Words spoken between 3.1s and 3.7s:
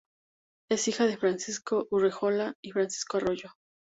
Arroyo.